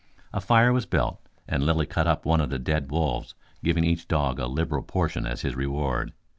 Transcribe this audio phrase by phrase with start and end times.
[0.33, 4.07] A fire was built, and Lilly cut up one of the dead wolves, giving each
[4.07, 6.11] dog a liberal portion as his reward.